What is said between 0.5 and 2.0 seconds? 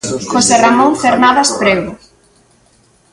Ramón Cernadas Prego.